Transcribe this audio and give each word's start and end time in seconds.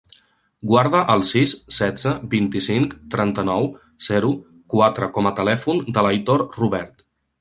Guarda 0.69 1.01
el 1.15 1.19
sis, 1.31 1.51
setze, 1.75 2.13
vint-i-cinc, 2.31 2.95
trenta-nou, 3.17 3.69
zero, 4.07 4.33
quatre 4.75 5.11
com 5.19 5.31
a 5.33 5.37
telèfon 5.41 5.85
de 5.99 6.07
l'Aitor 6.09 6.47
Rubert. 6.57 7.07